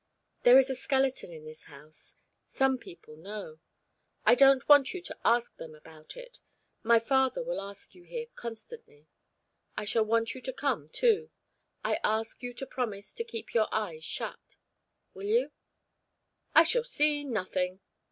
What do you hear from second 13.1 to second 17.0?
to keep your eyes shut. Will you?" "I shall